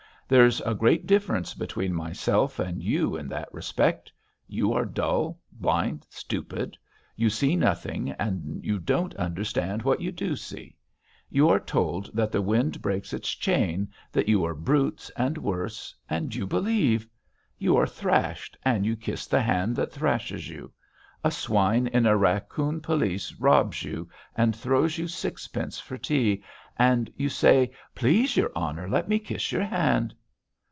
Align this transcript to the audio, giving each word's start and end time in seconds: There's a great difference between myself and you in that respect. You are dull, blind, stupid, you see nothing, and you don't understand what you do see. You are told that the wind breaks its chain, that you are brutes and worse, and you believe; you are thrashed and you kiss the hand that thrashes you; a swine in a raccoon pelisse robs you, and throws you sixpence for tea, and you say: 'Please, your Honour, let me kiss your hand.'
There's 0.31 0.61
a 0.61 0.73
great 0.73 1.05
difference 1.07 1.53
between 1.53 1.91
myself 1.93 2.57
and 2.57 2.81
you 2.81 3.17
in 3.17 3.27
that 3.27 3.53
respect. 3.53 4.13
You 4.47 4.71
are 4.71 4.85
dull, 4.85 5.41
blind, 5.51 6.07
stupid, 6.09 6.77
you 7.17 7.29
see 7.29 7.57
nothing, 7.57 8.11
and 8.11 8.63
you 8.63 8.79
don't 8.79 9.13
understand 9.15 9.81
what 9.83 9.99
you 9.99 10.09
do 10.09 10.37
see. 10.37 10.77
You 11.29 11.49
are 11.49 11.59
told 11.59 12.09
that 12.15 12.31
the 12.31 12.41
wind 12.41 12.81
breaks 12.81 13.11
its 13.11 13.29
chain, 13.35 13.89
that 14.13 14.29
you 14.29 14.45
are 14.45 14.53
brutes 14.55 15.09
and 15.17 15.37
worse, 15.37 15.93
and 16.09 16.33
you 16.33 16.47
believe; 16.47 17.09
you 17.57 17.75
are 17.75 17.85
thrashed 17.85 18.57
and 18.63 18.85
you 18.85 18.95
kiss 18.95 19.27
the 19.27 19.41
hand 19.41 19.75
that 19.75 19.91
thrashes 19.91 20.47
you; 20.49 20.71
a 21.25 21.29
swine 21.31 21.87
in 21.87 22.05
a 22.05 22.15
raccoon 22.15 22.79
pelisse 22.79 23.35
robs 23.37 23.83
you, 23.83 24.07
and 24.37 24.55
throws 24.55 24.97
you 24.97 25.09
sixpence 25.09 25.77
for 25.77 25.97
tea, 25.97 26.41
and 26.77 27.11
you 27.17 27.27
say: 27.27 27.69
'Please, 27.93 28.37
your 28.37 28.53
Honour, 28.55 28.87
let 28.87 29.09
me 29.09 29.19
kiss 29.19 29.51
your 29.51 29.65
hand.' 29.65 30.15